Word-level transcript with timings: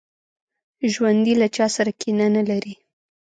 ژوندي 0.93 1.33
له 1.41 1.47
چا 1.55 1.65
سره 1.75 1.91
کینه 1.99 2.27
نه 2.35 2.43
لري 2.49 2.73